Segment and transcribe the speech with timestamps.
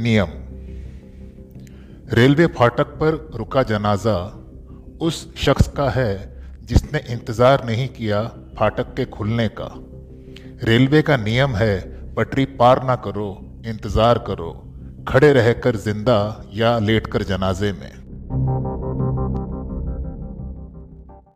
[0.00, 0.28] नियम।
[2.14, 4.16] रेलवे फाटक पर रुका जनाजा
[5.00, 6.12] उस शख्स का है
[6.62, 8.22] जिसने इंतज़ार नहीं किया
[8.58, 9.68] फाटक के खुलने का।
[10.62, 11.74] रेलवे का नियम है,
[12.14, 13.28] पटरी पार ना करो,
[13.66, 14.50] इंतज़ार करो,
[15.08, 16.18] खड़े रहकर ज़िंदा
[16.54, 17.92] या लेटकर जनाजे में।